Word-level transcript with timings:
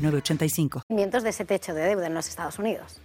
de 0.00 1.30
ese 1.30 1.44
techo 1.44 1.74
de 1.74 1.82
deuda 1.82 2.06
en 2.06 2.14
los 2.14 2.28
Estados 2.28 2.58
Unidos. 2.58 3.00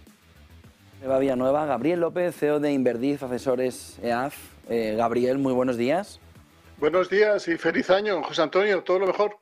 Eva 1.02 1.18
Villanueva, 1.18 1.66
Gabriel 1.66 2.00
López, 2.00 2.34
CEO 2.34 2.58
de 2.58 2.72
Inverdif 2.72 3.22
Asesores 3.22 3.98
EAF. 4.02 4.34
Eh, 4.68 4.94
Gabriel, 4.96 5.38
muy 5.38 5.52
buenos 5.52 5.76
días. 5.76 6.20
Buenos 6.78 7.08
días 7.08 7.48
y 7.48 7.56
feliz 7.56 7.90
año, 7.90 8.22
José 8.22 8.42
Antonio, 8.42 8.82
todo 8.82 9.00
lo 9.00 9.06
mejor. 9.06 9.36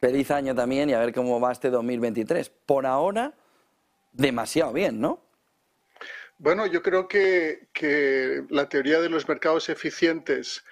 Feliz 0.00 0.30
año 0.30 0.54
también 0.54 0.90
y 0.90 0.94
a 0.94 0.98
ver 0.98 1.12
cómo 1.12 1.40
va 1.40 1.52
este 1.52 1.70
2023. 1.70 2.50
Por 2.66 2.86
ahora, 2.86 3.34
demasiado 4.12 4.72
bien, 4.72 5.00
¿no? 5.00 5.20
Bueno, 6.38 6.66
yo 6.66 6.82
creo 6.82 7.06
que, 7.06 7.68
que 7.72 8.44
la 8.48 8.68
teoría 8.68 9.00
de 9.00 9.10
los 9.10 9.28
mercados 9.28 9.68
eficientes, 9.68 10.64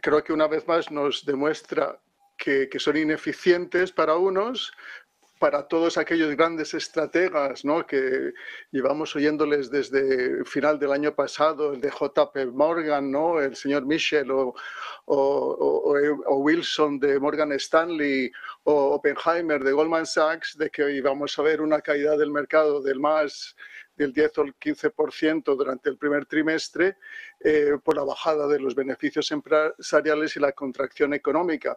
creo 0.00 0.22
que 0.22 0.32
una 0.32 0.46
vez 0.46 0.66
más 0.68 0.90
nos 0.90 1.26
demuestra 1.26 1.98
que, 2.38 2.68
que, 2.68 2.78
son 2.78 2.96
ineficientes 2.96 3.92
para 3.92 4.14
unos, 4.16 4.72
para 5.42 5.66
todos 5.66 5.98
aquellos 5.98 6.36
grandes 6.36 6.72
estrategas 6.72 7.64
¿no? 7.64 7.84
que 7.84 8.32
llevamos 8.70 9.16
oyéndoles 9.16 9.72
desde 9.72 10.44
final 10.44 10.78
del 10.78 10.92
año 10.92 11.16
pasado, 11.16 11.72
el 11.72 11.80
de 11.80 11.90
JP 11.90 12.52
Morgan, 12.52 13.10
¿no? 13.10 13.40
el 13.40 13.56
señor 13.56 13.84
Michel 13.84 14.30
o, 14.30 14.54
o, 15.06 16.36
Wilson 16.36 17.00
de 17.00 17.18
Morgan 17.18 17.50
Stanley 17.54 18.30
o 18.62 18.94
Oppenheimer 18.94 19.64
de 19.64 19.72
Goldman 19.72 20.06
Sachs, 20.06 20.56
de 20.56 20.70
que 20.70 20.88
íbamos 20.92 21.36
a 21.36 21.42
ver 21.42 21.60
una 21.60 21.80
caída 21.80 22.16
del 22.16 22.30
mercado 22.30 22.80
del 22.80 23.00
más 23.00 23.56
del 23.96 24.12
10 24.12 24.38
o 24.38 24.42
el 24.42 24.54
15% 24.54 25.56
durante 25.56 25.90
el 25.90 25.98
primer 25.98 26.24
trimestre 26.26 26.98
eh, 27.40 27.78
por 27.82 27.96
la 27.96 28.04
bajada 28.04 28.46
de 28.46 28.60
los 28.60 28.76
beneficios 28.76 29.32
empresariales 29.32 30.36
y 30.36 30.38
la 30.38 30.52
contracción 30.52 31.14
económica. 31.14 31.76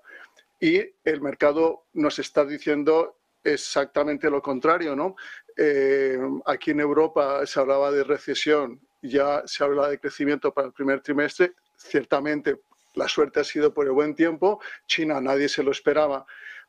Y 0.59 0.83
el 1.03 1.19
mercado 1.19 1.85
nos 1.93 2.19
está 2.19 2.45
diciendo 2.45 3.17
exactamente 3.45 4.29
lo 4.29 4.41
contrario, 4.41 4.95
¿no? 4.95 5.15
Eh, 5.55 6.19
aquí 6.45 6.71
en 6.71 6.81
Europa 6.81 7.45
se 7.45 7.59
hablaba 7.59 7.91
de 7.91 8.03
recesión, 8.03 8.81
ya 9.01 9.43
se 9.45 9.63
habla 9.63 9.87
de 9.87 9.99
crecimiento 9.99 10.53
para 10.53 10.67
el 10.67 10.73
primer 10.73 11.01
trimestre, 11.01 11.53
ciertamente 11.77 12.61
la 12.95 13.07
suerte 13.07 13.39
ha 13.39 13.43
sido 13.43 13.73
por 13.73 13.85
el 13.85 13.91
buen 13.91 14.15
tiempo, 14.15 14.59
China 14.87 15.21
nadie 15.21 15.47
se 15.47 15.63
lo 15.63 15.71
esperaba 15.71 16.25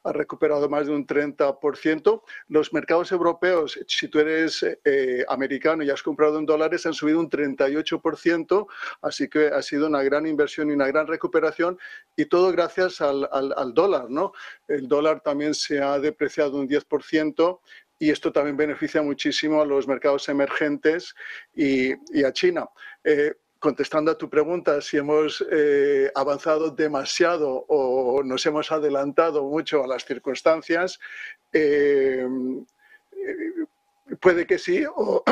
ha 0.07 0.13
recuperado 0.13 0.69
más 0.69 0.87
de 0.87 0.93
un 0.93 1.07
30%. 1.07 2.23
Los 2.49 2.73
mercados 2.73 3.11
europeos, 3.13 3.79
si 3.89 4.09
tú 4.09 4.21
eres 4.21 4.65
eh, 4.85 5.25
americano 5.29 5.83
y 5.83 5.91
has 5.91 6.03
comprado 6.03 6.39
en 6.39 6.47
dólares, 6.47 6.87
han 6.87 6.95
subido 6.95 7.19
un 7.19 7.29
38%, 7.29 8.67
así 9.03 9.29
que 9.29 9.49
ha 9.49 9.63
sido 9.63 9.89
una 9.89 10.03
gran 10.03 10.27
inversión 10.27 10.71
y 10.71 10.75
una 10.75 10.87
gran 10.87 11.07
recuperación, 11.07 11.79
y 12.17 12.27
todo 12.27 12.53
gracias 12.53 13.01
al, 13.01 13.29
dólar. 13.75 14.09
¿no? 14.09 14.33
El 14.69 14.89
dólar 14.89 15.21
también 15.21 15.55
se 15.55 15.83
ha 15.83 15.99
depreciado 15.99 16.59
un 16.59 16.69
10% 16.69 17.61
y 17.99 18.11
esto 18.11 18.31
también 18.31 18.57
beneficia 18.57 19.03
muchísimo 19.03 19.63
a 19.63 19.67
los 19.67 19.89
mercados 19.89 20.29
emergentes 20.29 21.15
y, 21.55 21.93
a 22.23 22.33
China. 22.33 22.69
Eh, 23.03 23.35
contestando 23.59 24.11
a 24.11 24.19
tu 24.19 24.29
pregunta, 24.29 24.81
si 24.81 24.97
hemos 24.97 25.45
eh, 25.51 26.11
avanzado 26.15 26.71
demasiado 26.71 27.65
o 27.69 28.23
nos 28.23 28.45
hemos 28.47 28.71
adelantado 28.73 29.45
mucho 29.45 29.83
a 29.83 29.87
las 29.87 30.05
circunstancias, 30.05 30.99
eh, 31.53 32.27
Puede 34.21 34.47
que 34.47 34.59
sí 34.59 34.85
o, 34.97 35.25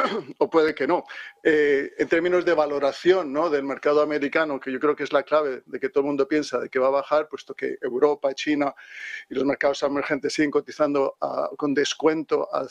puede 0.51 0.75
que 0.75 0.87
no. 0.87 1.05
Eh, 1.43 1.93
en 1.99 2.09
términos 2.09 2.45
de 2.45 2.55
valoración 2.55 3.33
¿no? 3.33 3.51
del 3.51 3.65
mercado 3.65 4.03
americano, 4.03 4.59
que 4.59 4.73
yo 4.73 4.81
creo 4.81 4.97
que 4.97 5.05
es 5.05 5.13
la 5.13 5.23
clave 5.23 5.63
de 5.67 5.81
que 5.81 5.89
todo 5.89 6.01
el 6.01 6.07
mundo 6.07 6.27
piensa 6.27 6.59
de 6.59 6.69
que 6.69 6.79
va 6.79 6.89
a 6.89 6.91
bajar, 6.91 7.29
puesto 7.29 7.55
que 7.55 7.79
Europa, 7.81 8.33
China 8.35 8.75
y 9.29 9.35
los 9.35 9.45
mercados 9.45 9.83
emergentes 9.83 10.33
siguen 10.33 10.51
cotizando 10.51 11.17
con 11.57 11.75
descuento 11.75 12.49
a, 12.53 12.67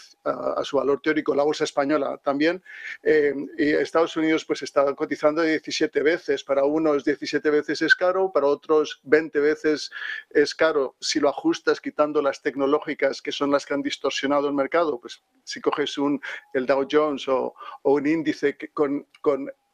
su 0.63 0.77
valor 0.77 1.01
teórico, 1.01 1.35
la 1.35 1.43
bolsa 1.43 1.63
española 1.63 2.19
también, 2.23 2.63
eh, 3.03 3.33
y 3.57 3.69
Estados 3.71 4.15
Unidos 4.17 4.45
pues 4.45 4.61
está 4.61 4.93
cotizando 4.95 5.41
17 5.41 6.01
veces. 6.01 6.43
Para 6.43 6.63
unos 6.63 7.03
17 7.03 7.49
veces 7.49 7.81
es 7.81 7.95
caro, 7.95 8.31
para 8.31 8.47
otros 8.47 8.99
20 9.03 9.39
veces 9.39 9.91
es 10.29 10.55
caro. 10.55 10.95
Si 10.99 11.19
lo 11.19 11.29
ajustas 11.29 11.79
quitando 11.81 12.21
las 12.21 12.41
tecnológicas 12.41 13.21
que 13.21 13.31
son 13.31 13.51
las 13.51 13.65
que 13.65 13.73
han 13.73 13.81
distorsionado 13.81 14.47
el 14.47 14.53
mercado, 14.53 14.99
pues 14.99 15.21
si 15.43 15.61
coges 15.61 15.97
un, 16.03 16.21
el 16.53 16.65
Dow 16.65 16.87
Jones 16.89 17.27
o, 17.27 17.55
un 17.83 18.05
índice 18.05 18.57
con, 18.73 19.05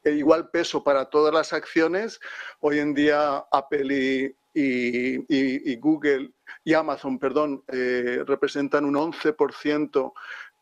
igual 0.04 0.50
peso 0.50 0.82
para 0.82 1.04
todas 1.10 1.34
las 1.34 1.52
acciones, 1.52 2.20
hoy 2.60 2.78
en 2.78 2.94
día 2.94 3.44
Apple 3.52 4.34
y, 4.54 5.76
Google 5.76 6.32
y 6.64 6.74
Amazon, 6.74 7.18
perdón, 7.18 7.62
eh, 7.68 8.22
representan 8.26 8.84
un 8.84 8.94
11% 8.94 10.12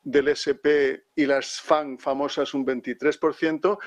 del 0.03 0.29
SP 0.33 1.05
y 1.15 1.27
las 1.27 1.61
FAN 1.61 1.99
famosas 1.99 2.55
un 2.55 2.65
23%. 2.65 3.79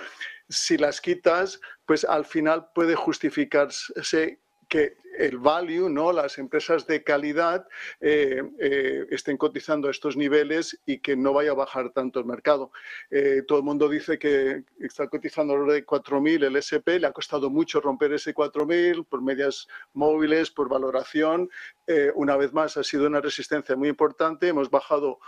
Si 0.49 0.77
las 0.77 1.01
quitas, 1.01 1.59
pues 1.85 2.03
al 2.03 2.25
final 2.25 2.69
puede 2.75 2.95
justificarse 2.95 4.40
que 4.71 4.95
el 5.17 5.37
value, 5.37 5.89
¿no? 5.89 6.13
las 6.13 6.37
empresas 6.37 6.87
de 6.87 7.03
calidad 7.03 7.67
eh, 7.99 8.41
eh, 8.57 9.05
estén 9.11 9.35
cotizando 9.35 9.89
a 9.89 9.91
estos 9.91 10.15
niveles 10.15 10.79
y 10.85 10.99
que 10.99 11.17
no 11.17 11.33
vaya 11.33 11.51
a 11.51 11.55
bajar 11.55 11.89
tanto 11.89 12.21
el 12.21 12.25
mercado. 12.25 12.71
Eh, 13.09 13.43
todo 13.45 13.59
el 13.59 13.65
mundo 13.65 13.89
dice 13.89 14.17
que 14.17 14.63
está 14.79 15.09
cotizando 15.09 15.53
alrededor 15.53 15.73
de 15.73 15.85
4.000 15.85 16.45
el 16.45 16.55
SP, 16.55 16.99
le 16.99 17.07
ha 17.07 17.11
costado 17.11 17.49
mucho 17.49 17.81
romper 17.81 18.13
ese 18.13 18.33
4.000 18.33 19.05
por 19.05 19.21
medias 19.21 19.67
móviles, 19.93 20.49
por 20.49 20.69
valoración. 20.69 21.49
una 22.15 22.37
vez 22.37 22.53
más, 22.53 22.77
ha 22.77 22.83
sido 22.83 23.07
una 23.07 23.19
resistencia 23.19 23.75
muy 23.75 23.89
importante, 23.89 24.47
hemos 24.47 24.69
bajado 24.69 25.19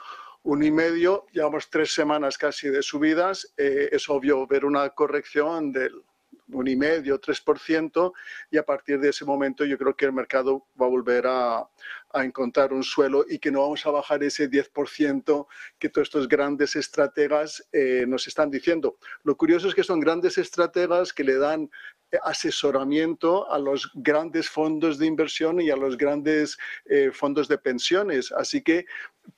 un 0.43 0.63
y 0.63 0.71
medio, 0.71 1.25
llevamos 1.33 1.69
tres 1.69 1.93
semanas 1.93 2.37
casi 2.37 2.69
de 2.69 2.81
subidas, 2.81 3.53
es 3.57 4.09
obvio 4.09 4.47
ver 4.47 4.63
una 4.63 4.89
corrección 4.91 5.73
del 5.73 6.03
un 6.51 6.67
y 6.67 6.75
medio, 6.75 7.19
3%, 7.19 8.13
y 8.51 8.57
a 8.57 8.63
partir 8.63 8.99
de 8.99 9.09
ese 9.09 9.25
momento 9.25 9.65
yo 9.65 9.77
creo 9.77 9.95
que 9.95 10.05
el 10.05 10.13
mercado 10.13 10.67
va 10.79 10.85
a 10.85 10.89
volver 10.89 11.25
a, 11.27 11.67
encontrar 12.15 12.73
un 12.73 12.83
suelo 12.83 13.25
y 13.27 13.39
que 13.39 13.49
no 13.49 13.61
vamos 13.61 13.83
a 13.87 13.89
bajar 13.89 14.23
ese 14.23 14.47
10% 14.47 15.47
que 15.79 15.89
todos 15.89 16.09
estos 16.09 16.27
grandes 16.27 16.75
estrategas 16.75 17.67
eh, 17.71 18.05
nos 18.07 18.27
están 18.27 18.51
diciendo. 18.51 18.97
Lo 19.23 19.35
curioso 19.35 19.67
es 19.67 19.73
que 19.73 19.83
son 19.83 19.99
grandes 19.99 20.37
estrategas 20.37 21.11
que 21.11 21.23
le 21.23 21.37
dan 21.39 21.71
eh, 22.11 22.19
asesoramiento 22.21 23.51
a 23.51 23.57
los 23.57 23.89
grandes 23.95 24.47
fondos 24.47 24.99
de 24.99 25.07
inversión 25.07 25.59
y 25.59 25.71
a 25.71 25.75
los 25.75 25.97
grandes 25.97 26.55
eh, 26.85 27.09
fondos 27.11 27.47
de 27.47 27.57
pensiones, 27.57 28.31
así 28.31 28.61
que 28.61 28.85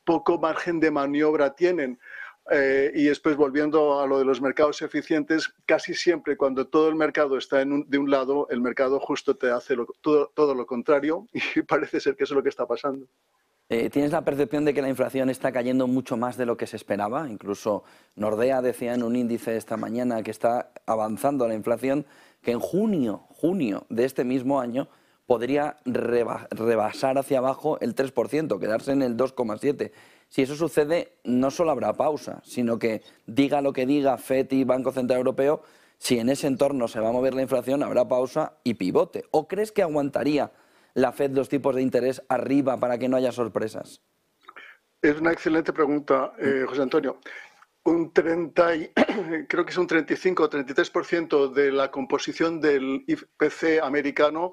poco 0.04 0.38
margen 0.38 0.82
de 0.82 0.92
maniobra 0.92 1.56
tienen. 1.56 1.98
Eh, 2.52 2.92
y 2.94 3.06
después, 3.06 3.36
volviendo 3.36 4.00
a 4.00 4.06
lo 4.06 4.20
de 4.20 4.26
los 4.26 4.40
mercados 4.40 4.82
eficientes, 4.84 5.52
casi 5.66 5.96
siempre 5.96 6.38
cuando 6.38 6.68
todo 6.68 6.90
el 6.90 6.96
mercado 6.96 7.38
está 7.38 7.62
en 7.62 7.90
de 7.90 7.98
un 7.98 8.12
lado, 8.12 8.48
el 8.52 8.62
mercado 8.62 9.00
justo 9.00 9.36
te 9.36 9.50
hace 9.50 9.76
todo, 10.02 10.54
lo 10.54 10.66
contrario 10.68 11.28
y 11.56 11.62
parece 11.64 12.00
ser 12.00 12.16
que 12.16 12.24
eso 12.24 12.34
es 12.34 12.38
lo 12.38 12.44
que 12.44 12.50
está 12.50 12.68
pasando. 12.68 13.08
Eh, 13.68 13.90
¿Tienes 13.90 14.12
la 14.12 14.24
percepción 14.24 14.64
de 14.64 14.76
que 14.76 14.84
la 14.84 14.90
inflación 14.90 15.32
está 15.32 15.52
cayendo 15.52 15.88
mucho 15.88 16.18
más 16.18 16.38
de 16.38 16.46
lo 16.46 16.56
que 16.56 16.68
se 16.68 16.76
esperaba? 16.76 17.28
Incluso 17.28 17.84
Nordea 18.16 18.62
decía 18.62 18.94
en 18.94 19.02
un 19.02 19.16
índice 19.16 19.58
esta 19.58 19.76
mañana 19.76 20.22
que 20.22 20.30
está 20.30 20.72
avanzando 20.86 21.48
la 21.48 21.56
inflación, 21.56 22.06
que 22.44 22.52
en 22.52 22.60
junio, 22.60 23.26
junio 23.30 23.88
de 23.90 24.06
este 24.06 24.24
mismo 24.24 24.60
año 24.60 24.88
podría 25.26 25.78
rebasar 25.86 27.18
hacia 27.18 27.40
abajo 27.40 27.80
el 27.82 27.96
3%, 27.96 28.60
quedarse 28.60 28.92
en 28.92 29.02
el 29.02 29.18
2,7%. 29.18 29.92
Si 30.30 30.42
eso 30.42 30.56
sucede, 30.56 31.14
no 31.24 31.52
solo 31.52 31.72
habrá 31.72 31.94
pausa, 31.94 32.42
sino 32.44 32.78
que 32.78 33.02
diga 33.26 33.62
lo 33.62 33.74
que 33.74 33.86
diga 33.86 34.18
FED 34.18 34.52
y 34.52 34.64
Banco 34.64 34.92
Central 34.92 35.20
Europeo, 35.20 35.64
si 35.98 36.20
en 36.20 36.30
ese 36.30 36.48
entorno 36.48 36.88
se 36.88 37.00
va 37.00 37.10
a 37.10 37.14
mover 37.14 37.34
la 37.34 37.42
inflación, 37.42 37.84
habrá 37.84 38.08
pausa 38.08 38.58
y 38.64 38.76
pivote. 38.76 39.24
¿O 39.32 39.48
crees 39.48 39.72
que 39.72 39.82
aguantaría 39.82 40.52
la 40.94 41.12
FED 41.12 41.32
los 41.32 41.50
tipos 41.50 41.76
de 41.76 41.82
interés 41.82 42.22
arriba 42.28 42.78
para 42.78 42.98
que 42.98 43.08
no 43.08 43.18
haya 43.18 43.32
sorpresas? 43.32 44.02
Es 45.02 45.20
una 45.20 45.32
excelente 45.32 45.72
pregunta, 45.72 46.34
eh, 46.40 46.66
José 46.68 46.82
Antonio. 46.82 47.20
Un 47.84 48.12
30, 48.12 48.72
creo 49.48 49.66
que 49.66 49.72
es 49.72 49.78
un 49.78 49.88
35 49.88 50.44
o 50.44 50.50
33% 50.50 51.54
de 51.54 51.72
la 51.72 51.92
composición 51.92 52.60
del 52.60 53.04
IPC 53.08 53.84
americano 53.84 54.52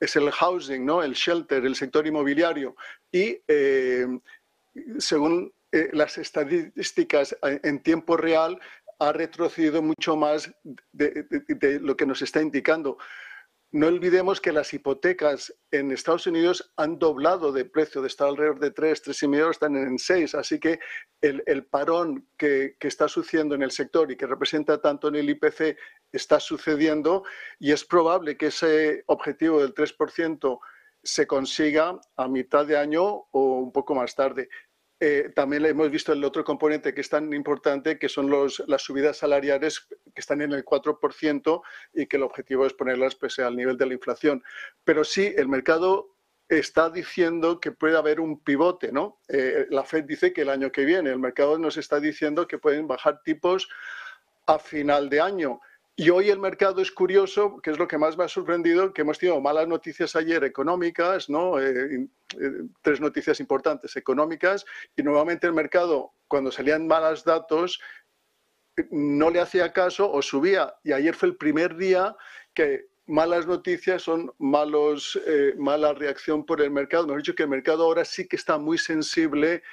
es 0.00 0.14
el 0.16 0.30
housing, 0.30 0.84
¿no? 0.84 1.02
el 1.02 1.14
shelter, 1.14 1.64
el 1.64 1.74
sector 1.74 2.06
inmobiliario. 2.06 2.76
Y 3.10 3.40
eh, 3.48 4.06
según 4.98 5.52
eh, 5.72 5.90
las 5.92 6.18
estadísticas 6.18 7.36
en 7.42 7.82
tiempo 7.82 8.16
real, 8.16 8.58
ha 8.98 9.12
retrocedido 9.12 9.82
mucho 9.82 10.16
más 10.16 10.50
de, 10.92 11.26
lo 11.80 11.96
que 11.96 12.06
nos 12.06 12.22
está 12.22 12.42
indicando. 12.42 12.98
No 13.70 13.88
olvidemos 13.88 14.40
que 14.40 14.50
las 14.50 14.72
hipotecas 14.72 15.54
en 15.70 15.92
Estados 15.92 16.26
Unidos 16.26 16.72
han 16.76 16.98
doblado 16.98 17.52
de 17.52 17.66
precio, 17.66 18.00
de 18.00 18.08
estar 18.08 18.28
alrededor 18.28 18.60
de 18.60 18.70
3, 18.70 19.04
3,5, 19.04 19.50
están 19.50 19.76
en 19.76 19.98
6. 19.98 20.34
Así 20.34 20.58
que 20.58 20.80
el, 21.20 21.66
parón 21.66 22.26
que, 22.38 22.76
que, 22.80 22.88
está 22.88 23.08
sucediendo 23.08 23.54
en 23.54 23.62
el 23.62 23.70
sector 23.70 24.10
y 24.10 24.16
que 24.16 24.26
representa 24.26 24.80
tanto 24.80 25.08
en 25.08 25.16
el 25.16 25.28
IPC 25.28 25.76
está 26.12 26.40
sucediendo 26.40 27.24
y 27.58 27.72
es 27.72 27.84
probable 27.84 28.38
que 28.38 28.46
ese 28.46 29.04
objetivo 29.06 29.60
del 29.60 29.74
3% 29.74 30.58
se 31.02 31.26
consiga 31.26 32.00
a 32.16 32.28
mitad 32.28 32.66
de 32.66 32.76
año 32.76 33.04
o 33.04 33.58
un 33.60 33.72
poco 33.72 33.94
más 33.94 34.14
tarde. 34.14 34.48
Eh, 35.00 35.30
también 35.34 35.64
hemos 35.64 35.90
visto 35.90 36.12
el 36.12 36.24
otro 36.24 36.42
componente 36.42 36.92
que 36.92 37.02
es 37.02 37.08
tan 37.08 37.32
importante, 37.32 37.98
que 37.98 38.08
son 38.08 38.28
los, 38.28 38.62
las 38.66 38.82
subidas 38.82 39.16
salariales 39.16 39.86
que 40.14 40.20
están 40.20 40.42
en 40.42 40.52
el 40.52 40.64
4% 40.64 41.62
y 41.94 42.06
que 42.06 42.16
el 42.16 42.24
objetivo 42.24 42.66
es 42.66 42.74
ponerlas 42.74 43.14
pues, 43.14 43.38
al 43.38 43.56
nivel 43.56 43.76
de 43.76 43.86
la 43.86 43.94
inflación. 43.94 44.42
Pero 44.82 45.04
sí, 45.04 45.32
el 45.36 45.48
mercado 45.48 46.16
está 46.48 46.90
diciendo 46.90 47.60
que 47.60 47.72
puede 47.72 47.96
haber 47.96 48.20
un 48.20 48.40
pivote, 48.40 48.90
¿no? 48.90 49.20
Eh, 49.28 49.66
la 49.70 49.84
Fed 49.84 50.04
dice 50.04 50.32
que 50.32 50.42
el 50.42 50.48
año 50.48 50.72
que 50.72 50.84
viene, 50.84 51.10
el 51.10 51.18
mercado 51.18 51.58
nos 51.58 51.76
está 51.76 52.00
diciendo 52.00 52.48
que 52.48 52.58
pueden 52.58 52.88
bajar 52.88 53.22
tipos 53.22 53.68
a 54.46 54.58
final 54.58 55.10
de 55.10 55.20
año. 55.20 55.60
Y 56.00 56.10
hoy 56.10 56.30
el 56.30 56.38
mercado 56.38 56.80
es 56.80 56.92
curioso, 56.92 57.60
que 57.60 57.72
es 57.72 57.78
lo 57.78 57.88
que 57.88 57.98
más 57.98 58.16
me 58.16 58.22
ha 58.22 58.28
sorprendido, 58.28 58.92
que 58.92 59.02
hemos 59.02 59.18
tenido 59.18 59.40
malas 59.40 59.66
noticias 59.66 60.14
ayer 60.14 60.44
económicas, 60.44 61.28
¿no? 61.28 61.60
Eh, 61.60 62.06
eh, 62.40 62.50
tres 62.82 63.00
noticias 63.00 63.40
importantes 63.40 63.96
económicas, 63.96 64.64
y 64.96 65.02
nuevamente 65.02 65.48
el 65.48 65.54
mercado, 65.54 66.12
cuando 66.28 66.52
salían 66.52 66.86
malos 66.86 67.24
datos, 67.24 67.80
no 68.92 69.28
le 69.30 69.40
hacía 69.40 69.72
caso 69.72 70.08
o 70.08 70.22
subía. 70.22 70.72
Y 70.84 70.92
ayer 70.92 71.16
fue 71.16 71.30
el 71.30 71.36
primer 71.36 71.76
día 71.76 72.14
que 72.54 72.86
malas 73.06 73.48
noticias 73.48 74.00
son 74.00 74.32
malos, 74.38 75.20
eh, 75.26 75.54
mala 75.58 75.94
reacción 75.94 76.46
por 76.46 76.60
el 76.60 76.70
mercado. 76.70 77.06
Hemos 77.06 77.24
dicho 77.24 77.34
que 77.34 77.42
el 77.42 77.48
mercado 77.48 77.82
ahora 77.82 78.04
sí 78.04 78.28
que 78.28 78.36
está 78.36 78.56
muy 78.56 78.78
sensible 78.78 79.64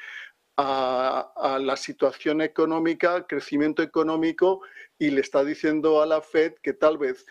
a, 0.57 1.33
a 1.36 1.60
la 1.60 1.78
situación 1.78 2.42
económica, 2.42 3.28
crecimiento 3.28 3.83
económico 3.83 4.62
y 4.97 5.09
le 5.09 5.21
está 5.21 5.44
diciendo 5.44 6.01
a 6.01 6.06
la 6.06 6.21
Fed 6.21 6.53
que 6.62 6.74
tal 6.74 6.97
vez 6.97 7.25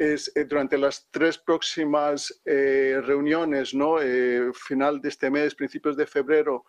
es, 0.00 0.32
eh, 0.34 0.44
durante 0.44 0.78
las 0.78 1.08
tres 1.10 1.38
próximas 1.38 2.40
eh, 2.44 3.00
reuniones, 3.04 3.74
¿no? 3.74 4.00
Eh, 4.00 4.50
final 4.54 5.00
de 5.00 5.10
este 5.10 5.30
mes, 5.30 5.54
principios 5.54 5.96
de 5.96 6.06
febrero, 6.06 6.64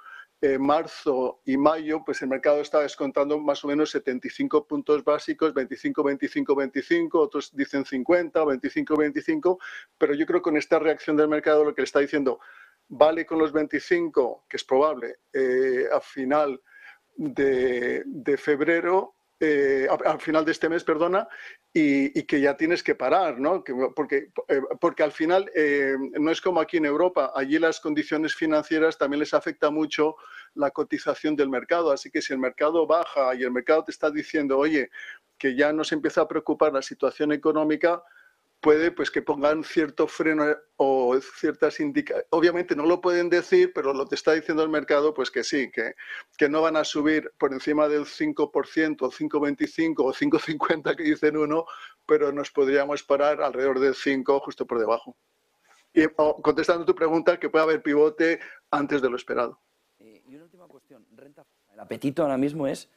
marzo 0.60 1.40
y 1.46 1.56
mayo, 1.56 2.02
pues 2.04 2.20
el 2.24 2.28
mercado 2.28 2.62
está 2.62 2.80
descontando 2.80 3.40
más 3.40 3.64
o 3.64 3.68
menos 3.68 3.92
75 3.92 4.66
puntos 4.66 5.04
básicos, 5.04 5.54
25, 5.54 6.04
25, 6.04 6.56
25, 6.56 7.20
otros 7.20 7.56
dicen 7.56 7.86
50, 7.86 8.44
25, 8.44 8.98
25, 8.98 9.60
pero 10.00 10.16
yo 10.16 10.26
creo 10.26 10.40
que 10.40 10.46
con 10.46 10.58
esta 10.58 10.80
reacción 10.80 11.16
del 11.16 11.28
mercado 11.28 11.64
lo 11.64 11.76
que 11.76 11.84
le 11.84 11.86
está 11.86 12.00
diciendo, 12.00 12.40
vale 12.88 13.24
con 13.24 13.38
los 13.38 13.52
25, 13.52 14.46
que 14.50 14.58
es 14.58 14.64
probable, 14.64 15.18
a 15.94 16.02
final 16.02 16.60
de, 17.16 18.02
de 18.04 18.38
febrero, 18.38 19.14
eh, 19.44 19.88
al 20.06 20.22
final 20.22 20.46
de 20.46 20.52
este 20.52 20.70
mes, 20.70 20.84
perdona, 20.84 21.28
y, 21.74 22.24
que 22.24 22.40
ya 22.40 22.56
tienes 22.56 22.84
que 22.84 22.94
parar, 22.94 23.40
¿no? 23.40 23.64
porque, 23.96 24.30
eh, 24.48 24.62
porque 24.80 25.02
al 25.02 25.12
final 25.12 25.50
eh, 25.56 25.96
no 26.20 26.30
es 26.30 26.40
como 26.40 26.60
aquí 26.62 26.78
en 26.78 26.86
Europa, 26.86 27.32
allí 27.36 27.58
las 27.58 27.80
condiciones 27.80 28.36
financieras 28.36 29.00
también 29.00 29.20
les 29.20 29.34
afecta 29.34 29.72
mucho 29.72 30.16
la 30.54 30.70
cotización 30.70 31.36
del 31.36 31.50
mercado, 31.50 31.92
así 31.92 32.12
que 32.12 32.22
si 32.22 32.34
el 32.34 32.40
mercado 32.40 32.86
baja 32.86 33.34
y 33.34 33.42
el 33.42 33.52
mercado 33.52 33.84
te 33.84 33.92
está 33.92 34.12
diciendo, 34.12 34.60
oye, 34.60 34.92
que 35.40 35.56
ya 35.56 35.74
nos 35.74 35.92
empieza 35.92 36.22
a 36.22 36.28
preocupar 36.28 36.72
la 36.72 36.84
situación 36.84 37.32
económica, 37.32 38.04
puede 38.62 38.92
pues 38.92 39.10
que 39.10 39.24
pongan 39.24 39.64
cierto 39.64 40.08
freno 40.08 40.56
o 40.78 41.20
ciertas 41.20 41.80
indicaciones. 41.80 42.28
Obviamente 42.30 42.76
no 42.76 42.86
lo 42.86 43.02
pueden 43.02 43.30
decir, 43.30 43.72
pero 43.74 43.94
lo 43.94 44.06
que 44.06 44.16
está 44.16 44.34
diciendo 44.34 44.64
el 44.64 44.70
mercado, 44.70 45.14
pues 45.14 45.32
que 45.32 45.44
sí, 45.44 45.72
que, 45.72 45.96
que 46.38 46.48
no 46.48 46.62
van 46.62 46.78
a 46.78 46.84
subir 46.84 47.34
por 47.38 47.52
encima 47.52 47.88
del 47.88 48.06
5%, 48.06 48.38
5,25 48.38 49.96
o 49.98 50.14
5,50 50.14 50.96
que 50.96 51.04
dicen 51.04 51.38
uno, 51.38 51.66
pero 52.06 52.32
nos 52.32 52.52
podríamos 52.52 53.04
parar 53.04 53.42
alrededor 53.42 53.80
del 53.80 53.96
5, 53.96 54.40
justo 54.42 54.66
por 54.66 54.80
debajo. 54.80 55.18
Y 55.94 56.08
contestando 56.08 56.86
tu 56.86 56.96
pregunta, 56.96 57.40
que 57.40 57.50
puede 57.50 57.64
haber 57.64 57.82
pivote 57.82 58.40
antes 58.70 59.02
de 59.02 59.10
lo 59.10 59.18
esperado. 59.18 59.60
Eh, 60.00 60.22
y 60.26 60.36
una 60.36 60.46
última 60.46 60.68
cuestión, 60.68 61.06
renta. 61.16 61.46
El 61.74 61.80
apetito 61.80 62.22
ahora 62.22 62.38
mismo 62.38 62.68
es 62.68 62.90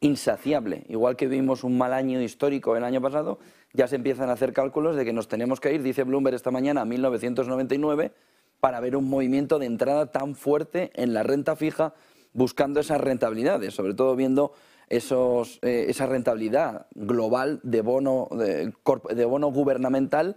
insaciable. 0.00 0.84
Igual 0.88 1.16
que 1.16 1.26
vimos 1.26 1.64
un 1.64 1.78
mal 1.78 1.92
año 1.92 2.20
histórico 2.20 2.76
el 2.76 2.84
año 2.84 3.00
pasado, 3.00 3.38
ya 3.72 3.86
se 3.86 3.96
empiezan 3.96 4.30
a 4.30 4.32
hacer 4.32 4.52
cálculos 4.52 4.96
de 4.96 5.04
que 5.04 5.12
nos 5.12 5.28
tenemos 5.28 5.60
que 5.60 5.72
ir, 5.72 5.82
dice 5.82 6.04
Bloomberg 6.04 6.34
esta 6.34 6.50
mañana, 6.50 6.82
a 6.82 6.84
1999, 6.84 8.12
para 8.60 8.80
ver 8.80 8.96
un 8.96 9.08
movimiento 9.08 9.58
de 9.58 9.66
entrada 9.66 10.06
tan 10.06 10.34
fuerte 10.34 10.90
en 10.94 11.14
la 11.14 11.22
renta 11.22 11.56
fija 11.56 11.94
buscando 12.32 12.80
esas 12.80 13.00
rentabilidades, 13.00 13.74
sobre 13.74 13.94
todo 13.94 14.14
viendo 14.16 14.52
eh, 14.88 15.86
esa 15.88 16.06
rentabilidad 16.06 16.86
global 16.94 17.60
de 17.62 17.80
bono, 17.80 18.28
de, 18.32 18.72
gubernamental, 18.84 20.36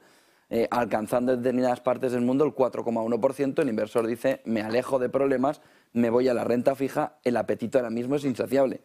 eh, 0.50 0.68
alcanzando 0.70 1.34
en 1.34 1.40
determinadas 1.40 1.82
partes 1.82 2.12
del 2.12 2.22
mundo 2.22 2.46
el 2.46 2.54
4,1%. 2.54 3.62
El 3.62 3.70
inversor 3.70 4.08
dice, 4.08 4.42
me 4.46 4.62
alejo 4.62 5.00
de 5.00 5.10
problemas, 5.10 5.62
me 5.94 6.10
voy 6.10 6.28
a 6.28 6.34
la 6.34 6.44
renta 6.44 6.76
fija, 6.76 7.18
el 7.24 7.38
apetito 7.38 7.78
ahora 7.78 7.90
mismo 7.90 8.16
es 8.16 8.26
insaciable. 8.26 8.82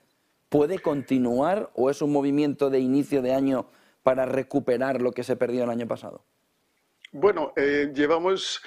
¿Puede 0.48 0.78
continuar 0.78 1.70
o 1.74 1.90
es 1.90 2.00
un 2.00 2.12
movimiento 2.12 2.70
de 2.70 2.78
inicio 2.78 3.20
de 3.20 3.34
año 3.34 3.68
para 4.02 4.24
recuperar 4.24 5.02
lo 5.02 5.12
que 5.12 5.22
se 5.22 5.36
perdió 5.36 5.64
el 5.64 5.70
año 5.70 5.86
pasado? 5.86 6.24
Bueno, 7.12 7.52
eh, 7.56 7.90
llevamos 7.94 8.62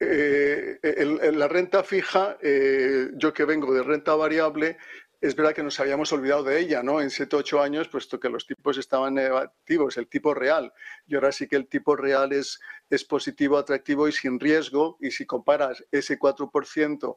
eh, 0.00 0.78
la 1.34 1.48
renta 1.48 1.82
fija, 1.82 2.38
eh, 2.40 3.10
yo 3.14 3.34
que 3.34 3.44
vengo 3.44 3.74
de 3.74 3.82
renta 3.82 4.14
variable, 4.14 4.78
es 5.20 5.34
verdad 5.34 5.54
que 5.54 5.62
nos 5.62 5.80
habíamos 5.80 6.12
olvidado 6.12 6.44
de 6.44 6.60
ella, 6.60 6.82
¿no? 6.82 7.00
En 7.00 7.10
7 7.10 7.36
ocho 7.36 7.60
años, 7.60 7.88
puesto 7.88 8.20
que 8.20 8.28
los 8.28 8.46
tipos 8.46 8.78
estaban 8.78 9.14
negativos, 9.14 9.96
el 9.96 10.08
tipo 10.08 10.34
real. 10.34 10.72
Y 11.06 11.14
ahora 11.14 11.32
sí 11.32 11.48
que 11.48 11.56
el 11.56 11.68
tipo 11.68 11.96
real 11.96 12.32
es, 12.32 12.58
positivo, 13.08 13.56
atractivo 13.56 14.08
y 14.08 14.12
sin 14.12 14.38
riesgo. 14.38 14.98
Y 15.00 15.10
si 15.10 15.24
comparas 15.24 15.82
ese 15.90 16.18
4% 16.18 17.16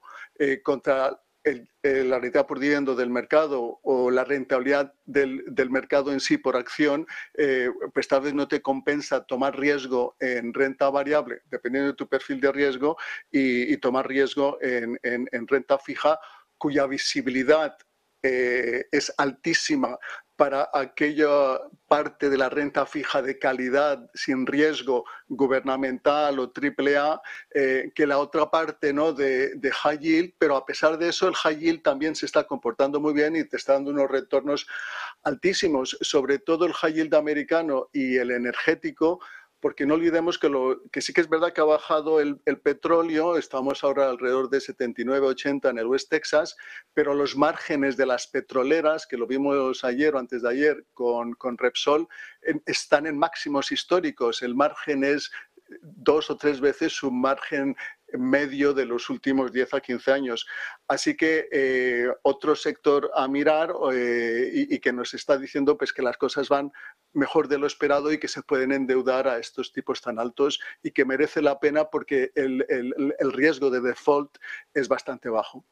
contra 0.63 1.21
la 1.43 2.19
rentabilidad 2.19 2.47
por 2.47 2.59
dividendo 2.59 2.95
del 2.95 3.09
mercado 3.09 3.79
o 3.83 4.11
la 4.11 4.23
rentabilidad 4.23 4.93
del, 5.05 5.69
mercado 5.69 6.11
en 6.11 6.19
sí 6.19 6.37
por 6.37 6.57
acción, 6.57 7.07
eh, 7.35 7.69
pues 7.93 8.07
tal 8.07 8.21
vez 8.21 8.33
no 8.33 8.47
te 8.47 8.61
compensa 8.61 9.23
tomar 9.25 9.57
riesgo 9.57 10.15
en 10.19 10.53
renta 10.53 10.89
variable, 10.89 11.41
dependiendo 11.49 11.91
de 11.91 11.95
tu 11.95 12.07
perfil 12.07 12.39
de 12.41 12.51
riesgo, 12.51 12.97
y, 13.31 13.77
tomar 13.77 14.07
riesgo 14.07 14.57
en, 14.61 14.99
en, 15.03 15.47
renta 15.47 15.77
fija, 15.79 16.19
cuya 16.57 16.85
visibilidad 16.85 17.77
eh, 18.21 18.85
es 18.91 19.13
altísima 19.17 19.97
para 20.39 20.69
aquella 20.73 21.59
parte 21.89 22.29
de 22.29 22.37
la 22.37 22.47
renta 22.47 22.85
fija 22.85 23.21
de 23.21 23.37
calidad 23.37 24.09
sin 24.13 24.47
riesgo 24.47 25.03
gubernamental 25.27 26.39
o 26.39 26.49
triple 26.51 26.95
A 26.95 27.21
eh, 27.53 27.91
que 27.93 28.07
la 28.07 28.19
otra 28.19 28.49
parte 28.49 28.93
¿no? 28.93 29.11
de, 29.11 29.55
de, 29.55 29.71
high 29.71 29.99
yield, 29.99 30.33
pero 30.37 30.55
a 30.55 30.65
pesar 30.65 30.97
de 30.97 31.09
eso 31.09 31.27
el 31.27 31.35
high 31.35 31.59
yield 31.59 31.81
también 31.81 32.15
se 32.15 32.25
está 32.25 32.45
comportando 32.45 33.01
muy 33.01 33.13
bien 33.13 33.35
y 33.35 33.43
te 33.43 33.57
está 33.57 33.73
dando 33.73 33.91
unos 33.91 34.09
retornos 34.09 34.65
altísimos, 35.23 35.97
sobre 35.99 36.39
todo 36.39 36.65
el 36.65 36.73
high 36.73 36.93
yield 36.93 37.15
americano 37.15 37.89
y 37.91 38.15
el 38.15 38.31
energético 38.31 39.19
porque 39.59 39.85
no 39.85 39.95
olvidemos 39.95 40.39
que, 40.39 40.49
lo, 40.49 40.81
que 40.91 41.01
sí 41.01 41.13
que 41.13 41.21
es 41.21 41.29
verdad 41.29 41.53
que 41.53 41.61
ha 41.61 41.65
bajado 41.65 42.19
el, 42.21 42.39
petróleo, 42.63 43.37
estamos 43.37 43.83
ahora 43.83 44.09
alrededor 44.09 44.49
de 44.49 44.61
79, 44.61 45.27
80 45.27 45.69
en 45.69 45.77
el 45.79 45.87
West 45.87 46.09
Texas, 46.09 46.55
pero 46.93 47.13
los 47.13 47.35
márgenes 47.35 47.97
de 47.97 48.05
las 48.05 48.27
petroleras, 48.27 49.05
que 49.05 49.17
lo 49.17 49.27
vimos 49.27 49.83
ayer 49.83 50.15
o 50.15 50.19
antes 50.19 50.41
de 50.43 50.49
ayer 50.49 50.85
con, 50.93 51.33
con 51.33 51.57
Repsol, 51.57 52.07
están 52.65 53.07
en 53.07 53.17
máximos 53.17 53.71
históricos. 53.71 54.41
El 54.41 54.55
margen 54.55 55.03
es 55.03 55.31
dos 55.81 56.29
o 56.29 56.37
tres 56.37 56.59
veces 56.61 56.93
su 56.93 57.11
margen 57.11 57.75
medio 58.17 58.73
de 58.73 58.85
los 58.85 59.09
últimos 59.09 59.51
10 59.51 59.73
a 59.73 59.81
15 59.81 60.11
años. 60.11 60.47
Así 60.87 61.15
que 61.15 61.47
eh, 61.51 62.07
otro 62.23 62.55
sector 62.55 63.11
a 63.15 63.27
mirar 63.27 63.73
eh, 63.93 64.51
y, 64.53 64.79
que 64.79 64.91
nos 64.93 65.13
está 65.13 65.37
diciendo 65.37 65.77
pues, 65.77 65.93
que 65.93 66.01
las 66.01 66.17
cosas 66.17 66.49
van 66.49 66.71
mejor 67.13 67.47
de 67.47 67.57
lo 67.57 67.67
esperado 67.67 68.11
y 68.11 68.19
que 68.19 68.27
se 68.27 68.41
pueden 68.41 68.71
endeudar 68.71 69.27
a 69.27 69.37
estos 69.37 69.71
tipos 69.73 70.01
tan 70.01 70.19
altos 70.19 70.59
y 70.83 70.91
que 70.91 71.05
merece 71.05 71.41
la 71.41 71.59
pena 71.59 71.85
porque 71.85 72.31
el, 72.35 72.65
riesgo 73.33 73.69
de 73.69 73.81
default 73.81 74.37
es 74.73 74.87
bastante 74.87 75.29
bajo. 75.29 75.63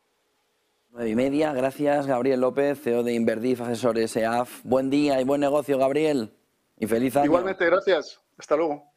Nueve 0.90 1.10
y 1.10 1.16
media, 1.16 1.54
gracias 1.54 2.08
Gabriel 2.08 2.42
López, 2.42 2.80
CEO 2.82 3.04
de 3.04 3.14
Inverdif, 3.14 3.62
asesores 3.62 4.16
EAF. 4.16 4.64
Buen 4.64 4.90
día 4.90 5.20
y 5.20 5.24
buen 5.24 5.42
negocio, 5.42 5.78
Gabriel. 5.78 6.34
Y 6.80 6.88
feliz 6.88 7.16
año. 7.16 7.26
Igualmente, 7.26 7.66
gracias. 7.66 8.22
Hasta 8.38 8.56
luego. 8.56 8.97